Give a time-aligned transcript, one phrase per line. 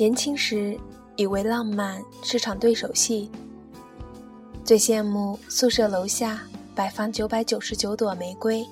[0.00, 0.78] 年轻时
[1.16, 3.30] 以为浪漫是场对手戏，
[4.64, 6.40] 最羡慕宿舍楼下
[6.74, 8.64] 摆放九百九十九朵玫瑰，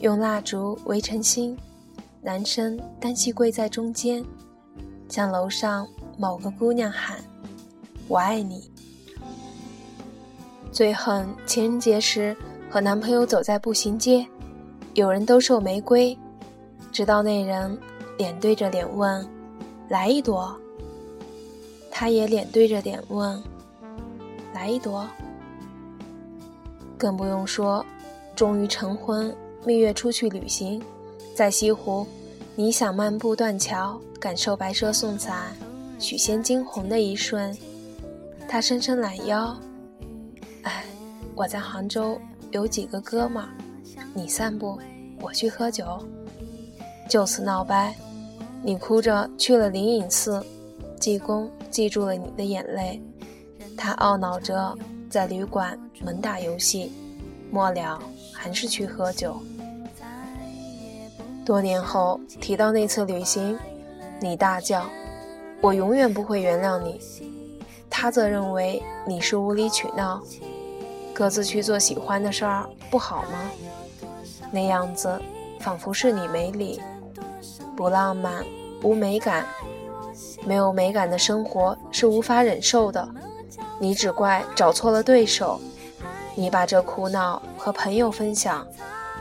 [0.00, 1.54] 用蜡烛围成心，
[2.22, 4.24] 男生单膝跪在中间，
[5.06, 7.18] 向楼上某个姑娘喊
[8.08, 8.70] ：“我爱你。”
[10.72, 12.34] 最恨情人节时
[12.70, 14.26] 和男朋友走在步行街，
[14.94, 16.16] 有人兜售玫瑰，
[16.90, 17.78] 直到那人
[18.16, 19.28] 脸对着脸问。
[19.88, 20.58] 来一朵，
[21.90, 23.42] 他也脸对着脸问
[24.54, 25.06] ：“来一朵。”
[26.96, 27.84] 更不用说，
[28.34, 29.34] 终于成婚，
[29.64, 30.82] 蜜月出去旅行，
[31.34, 32.06] 在西湖，
[32.56, 35.54] 你想漫步断桥，感受白蛇送伞、
[35.98, 37.54] 许仙惊鸿的一瞬，
[38.48, 39.54] 他伸伸懒腰
[40.64, 40.84] ：“哎，
[41.34, 42.18] 我在杭州
[42.52, 43.50] 有几个哥们儿，
[44.14, 44.78] 你散步，
[45.20, 46.02] 我去喝酒，
[47.06, 47.94] 就此闹掰。”
[48.66, 50.42] 你哭着去了灵隐寺，
[50.98, 52.98] 济公记住了你的眼泪，
[53.76, 54.74] 他懊恼着
[55.10, 56.90] 在旅馆猛打游戏，
[57.50, 58.00] 末了
[58.32, 59.36] 还是去喝酒。
[61.44, 63.54] 多年后提到那次旅行，
[64.18, 64.86] 你大叫
[65.60, 66.98] ：“我永远不会原谅你。”
[67.90, 70.22] 他则认为你是无理取闹，
[71.12, 73.50] 各自去做喜欢的事儿不好吗？
[74.50, 75.20] 那样子
[75.60, 76.80] 仿佛是你没理。
[77.76, 78.44] 不浪漫，
[78.82, 79.46] 无美感，
[80.44, 83.08] 没有美感的生活是无法忍受的。
[83.80, 85.60] 你只怪找错了对手。
[86.36, 88.66] 你把这苦恼和朋友分享，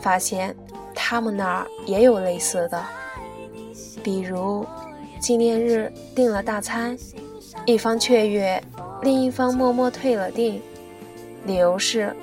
[0.00, 0.54] 发现
[0.94, 2.80] 他们那儿也有类似的。
[4.02, 4.64] 比如，
[5.18, 6.96] 纪念日订了大餐，
[7.66, 8.62] 一方雀跃，
[9.02, 10.62] 另一方默默退了订，
[11.44, 12.14] 理由是：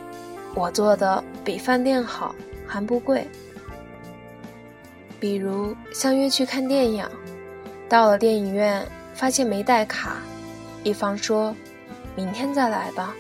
[0.56, 2.34] 我做的比饭店好，
[2.66, 3.28] 还不贵。
[5.20, 7.08] 比如相约去看电影，
[7.90, 10.18] 到了电影院发现没带卡，
[10.84, 11.56] 一方说
[12.16, 13.16] ：“明天再来吧。”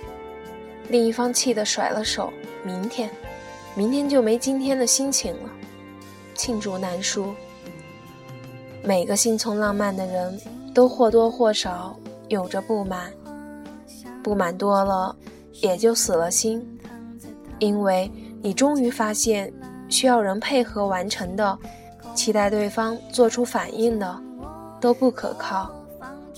[0.90, 2.31] 另一方气得甩了手
[2.63, 3.09] ：“明天，
[3.75, 5.50] 明天就没今天的心情了。”
[6.38, 7.34] 罄竹难书。
[8.84, 10.40] 每个心存浪漫的人
[10.74, 11.97] 都或多或少
[12.30, 13.12] 有着不满，
[14.24, 15.13] 不满多了
[15.62, 16.63] 也就死了心，
[17.57, 18.09] 因为
[18.41, 19.52] 你终于发现
[19.90, 21.57] 需要人配合完成的。
[22.17, 24.19] 期待对方做出反应的
[24.81, 25.69] 都不可靠，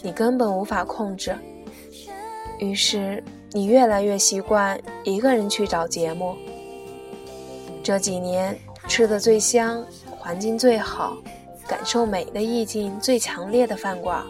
[0.01, 1.33] 你根本无法控制。
[2.59, 6.35] 于是你越来越习惯一个人去找节目。
[7.81, 9.81] 这几年吃的最香、
[10.17, 11.17] 环境最好、
[11.65, 14.21] 感受美的意境最强烈的饭馆、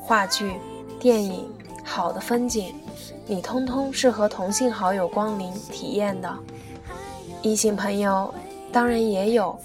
[0.00, 0.54] 话剧、
[1.00, 1.52] 电影、
[1.82, 2.72] 好的风景，
[3.26, 6.32] 你通通是和同性好友光临体验的。
[7.42, 8.32] 异性朋友
[8.70, 9.58] 当然也有。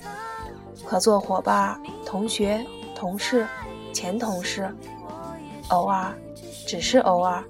[0.90, 2.66] 合作伙伴、同学、
[2.96, 3.46] 同事、
[3.92, 4.74] 前同事，
[5.68, 6.16] 偶尔，
[6.66, 7.44] 只是偶尔，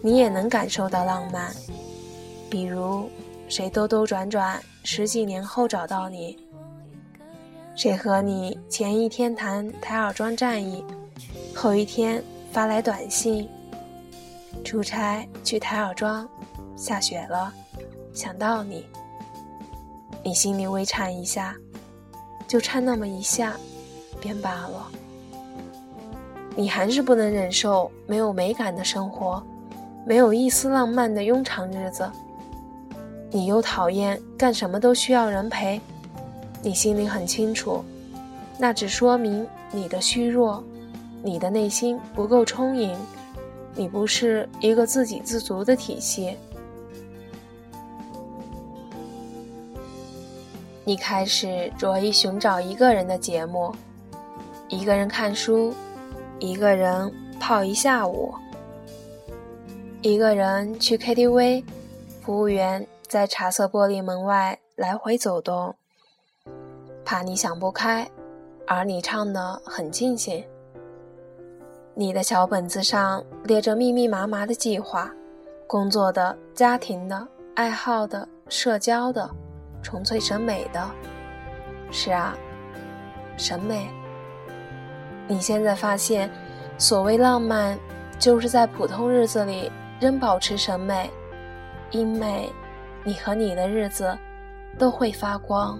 [0.00, 1.54] 你也能感受到浪漫。
[2.48, 3.10] 比如，
[3.46, 6.34] 谁兜兜转转十几年后找到你，
[7.74, 10.82] 谁和你前一天谈台儿庄战役，
[11.54, 13.46] 后一天发来短信，
[14.64, 16.26] 出差去台儿庄，
[16.74, 17.52] 下雪了，
[18.14, 18.86] 想到你，
[20.24, 21.54] 你心里微颤一下。
[22.46, 23.56] 就差那么一下，
[24.20, 24.86] 便罢了。
[26.54, 29.42] 你还是不能忍受没有美感的生活，
[30.06, 32.10] 没有一丝浪漫的庸常日子。
[33.30, 35.80] 你又讨厌干什么都需要人陪，
[36.62, 37.84] 你心里很清楚，
[38.56, 40.64] 那只说明你的虚弱，
[41.22, 42.96] 你的内心不够充盈，
[43.74, 46.36] 你不是一个自给自足的体系。
[50.88, 53.74] 你开始着意寻找一个人的节目，
[54.68, 55.74] 一个人看书，
[56.38, 58.32] 一个人泡一下午，
[60.00, 61.64] 一个人去 KTV，
[62.22, 65.74] 服务员在茶色玻璃门外来回走动，
[67.04, 68.08] 怕你想不开，
[68.64, 70.44] 而你唱的很尽兴。
[71.94, 75.12] 你的小本子上列着密密麻麻的计划，
[75.66, 77.26] 工作的、家庭的、
[77.56, 79.28] 爱好的、社交的。
[79.86, 80.84] 纯粹审美的，
[81.92, 82.36] 是啊，
[83.36, 83.88] 审美。
[85.28, 86.28] 你现在发现，
[86.76, 87.78] 所谓浪漫，
[88.18, 91.08] 就是在普通日子里仍保持审美，
[91.92, 92.52] 因为
[93.04, 94.18] 你和你的日子
[94.76, 95.78] 都会发光。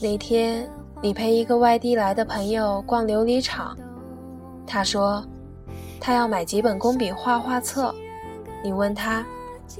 [0.00, 0.70] 那天，
[1.00, 3.76] 你陪一个外地来的朋友逛琉璃厂，
[4.64, 5.20] 他说。
[6.04, 7.94] 他要买几本工笔画画册，
[8.60, 9.24] 你问他，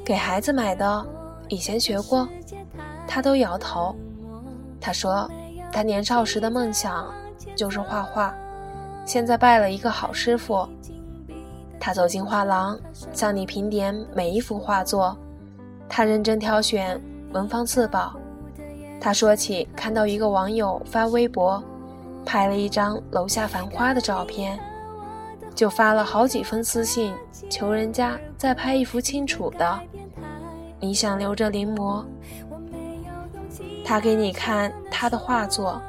[0.05, 1.05] 给孩子买的，
[1.49, 2.29] 以前学过。
[3.09, 3.93] 他都摇头。
[4.81, 5.29] 他说，
[5.73, 7.13] 他年少时的梦想
[7.57, 8.33] 就是画画，
[9.05, 10.65] 现在拜了一个好师傅。
[11.81, 12.79] 他走进画廊，
[13.13, 15.19] 向你评点每一幅画作，
[15.89, 17.03] 他认真挑选
[17.33, 18.15] 文房四宝。
[19.01, 21.61] 他说起看到一个网友发微博，
[22.25, 24.57] 拍了一张楼下繁花的照片，
[25.55, 27.15] 就发了好几封私信
[27.49, 29.81] 求人家再拍一幅清楚的。
[30.81, 32.05] 你想留着临摹？
[33.85, 35.81] 他给你看他的画作，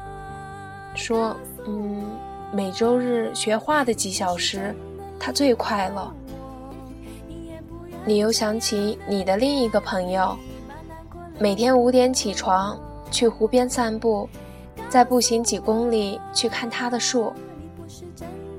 [0.96, 2.04] 说：“嗯，
[2.52, 4.76] 每周日学画的几小时。”
[5.20, 6.14] 他最快乐。
[8.06, 10.38] 你又想起你的另一个朋友，
[11.40, 12.78] 每天五点起床
[13.10, 14.28] 去湖边散步，
[14.90, 17.32] 再步行几公里去看他的树。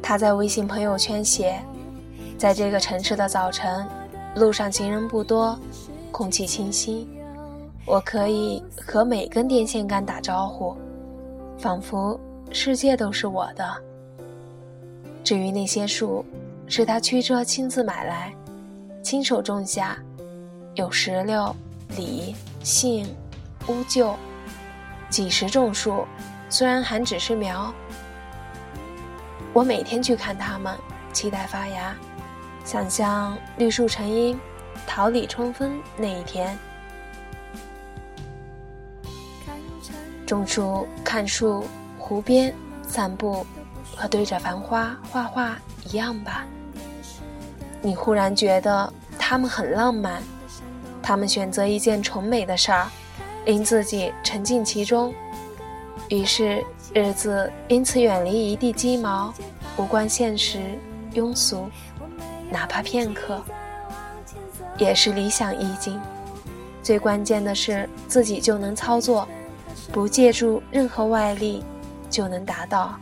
[0.07, 1.59] 他在微信朋友圈写
[2.37, 3.89] ：“在这个城市的早晨，
[4.35, 5.59] 路上行人不多，
[6.13, 7.09] 空气清新，
[7.87, 10.77] 我可以和每根电线杆打招呼，
[11.57, 12.21] 仿佛
[12.51, 13.67] 世界都是我的。”
[15.25, 16.23] 至于那些树。
[16.67, 18.35] 是他驱车亲自买来，
[19.03, 19.99] 亲手种下，
[20.77, 21.55] 有石榴、
[21.95, 23.07] 李、杏、
[23.69, 24.15] 乌桕，
[25.11, 26.07] 几十种树，
[26.49, 27.71] 虽然还只是苗。
[29.55, 30.77] 我每天去看它们，
[31.13, 31.95] 期待发芽，
[32.65, 34.37] 想象绿树成荫，
[34.85, 36.59] 桃李春风那一天。
[40.27, 42.53] 种树、看树、湖边
[42.83, 43.47] 散步，
[43.95, 45.57] 和对着繁花画画
[45.89, 46.45] 一样吧。
[47.81, 50.21] 你忽然觉得他们很浪漫，
[51.01, 52.89] 他们选择一件崇美的事儿，
[53.45, 55.15] 令自己沉浸其中，
[56.09, 59.35] 于是日子因此远离一地鸡毛，
[59.77, 60.79] 无关现实
[61.13, 61.69] 庸俗，
[62.53, 63.43] 哪怕片刻，
[64.79, 66.01] 也是理想意境。
[66.85, 69.27] 最关键的是自己就能操作，
[69.91, 71.65] 不借助任何外力
[72.09, 72.95] 就能达到。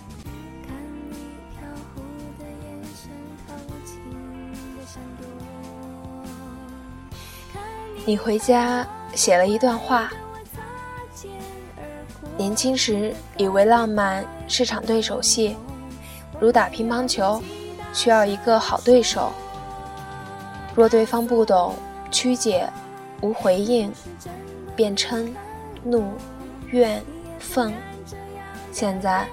[8.07, 10.11] 你回家写了一段话。
[12.37, 15.57] 年轻时以为浪漫是场对手戏，
[16.41, 17.43] 如打乒乓球，
[17.93, 19.31] 需要一个好对手。
[20.75, 21.75] 若对方不懂、
[22.11, 22.69] 曲解、
[23.21, 23.93] 无回应，
[24.75, 25.29] 便嗔、
[25.85, 26.13] 怒、
[26.71, 27.03] 怨、
[27.39, 27.73] 愤。
[28.73, 29.27] 现在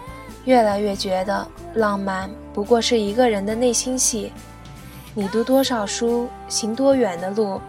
[0.44, 4.34] 越来越觉得浪漫不过是一个人的内心戏。
[5.14, 7.62] 你读多少书，行多远的路。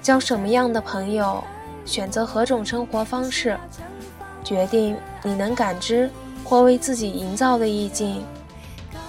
[0.00, 1.42] 交什么样的朋友，
[1.84, 3.58] 选择何种生活方式，
[4.50, 6.10] 决定你能感知
[6.42, 8.20] 或为自己营造的意境。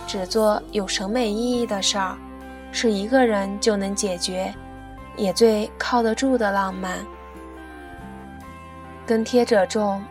[0.06, 2.16] 只做有审美意义的事儿，
[2.72, 4.54] 是一个人就能解决，
[5.18, 7.00] 也最靠得住的浪漫。
[9.04, 10.04] 跟贴者众，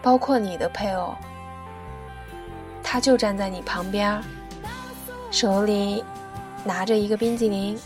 [0.00, 1.14] 包括你的配偶，
[2.82, 4.18] 他就站在你旁边，
[5.30, 6.02] 手里
[6.64, 7.78] 拿着一个冰激凌，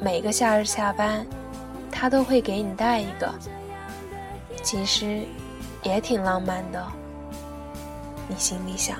[0.00, 1.26] 每个夏日下班。
[1.90, 3.30] 他都会给你带一个，
[4.62, 5.24] 其实
[5.82, 6.86] 也挺浪漫的。
[8.28, 8.96] 你心里想。